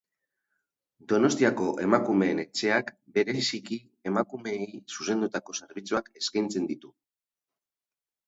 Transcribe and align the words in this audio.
Donostiako 1.11 1.65
Emakumeen 1.87 2.39
Etxeak 2.43 2.89
bereiziki 3.17 3.77
emakumeei 4.11 4.69
zuzendutako 4.97 5.57
zerbitzuak 5.59 6.09
eskaintzen 6.23 6.67
ditu. 6.73 6.93